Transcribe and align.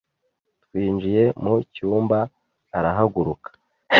Twinjiye 0.63 1.23
mu 1.43 1.55
cyumba, 1.73 2.19
arahaguruka. 2.77 3.49